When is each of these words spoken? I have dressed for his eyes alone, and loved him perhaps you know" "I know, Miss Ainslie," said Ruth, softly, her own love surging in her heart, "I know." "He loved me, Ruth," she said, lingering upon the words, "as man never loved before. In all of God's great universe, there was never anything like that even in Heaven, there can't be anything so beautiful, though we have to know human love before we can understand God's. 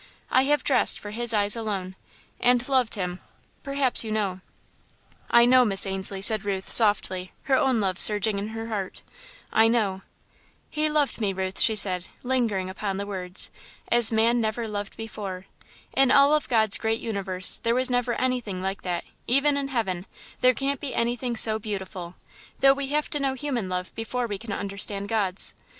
I 0.31 0.45
have 0.45 0.63
dressed 0.63 0.97
for 0.97 1.11
his 1.11 1.31
eyes 1.31 1.55
alone, 1.55 1.95
and 2.39 2.67
loved 2.67 2.95
him 2.95 3.19
perhaps 3.61 4.03
you 4.03 4.11
know" 4.11 4.41
"I 5.39 5.45
know, 5.45 5.63
Miss 5.63 5.85
Ainslie," 5.85 6.23
said 6.23 6.43
Ruth, 6.43 6.71
softly, 6.73 7.33
her 7.43 7.55
own 7.55 7.79
love 7.79 7.99
surging 7.99 8.39
in 8.39 8.47
her 8.47 8.65
heart, 8.69 9.03
"I 9.53 9.67
know." 9.67 10.01
"He 10.71 10.89
loved 10.89 11.21
me, 11.21 11.33
Ruth," 11.33 11.59
she 11.59 11.75
said, 11.75 12.07
lingering 12.23 12.67
upon 12.67 12.97
the 12.97 13.05
words, 13.05 13.51
"as 13.89 14.11
man 14.11 14.41
never 14.41 14.67
loved 14.67 14.97
before. 14.97 15.45
In 15.95 16.09
all 16.09 16.33
of 16.33 16.49
God's 16.49 16.79
great 16.79 16.99
universe, 16.99 17.59
there 17.59 17.75
was 17.75 17.91
never 17.91 18.13
anything 18.15 18.59
like 18.59 18.81
that 18.81 19.03
even 19.27 19.55
in 19.55 19.67
Heaven, 19.67 20.07
there 20.39 20.55
can't 20.55 20.79
be 20.79 20.95
anything 20.95 21.35
so 21.35 21.59
beautiful, 21.59 22.15
though 22.59 22.73
we 22.73 22.87
have 22.87 23.07
to 23.11 23.19
know 23.19 23.35
human 23.35 23.69
love 23.69 23.93
before 23.93 24.25
we 24.25 24.39
can 24.39 24.51
understand 24.51 25.09
God's. 25.09 25.53